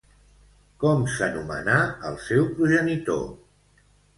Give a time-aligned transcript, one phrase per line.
[0.83, 1.75] Com s'anomenà
[2.11, 3.25] el seu progenitor?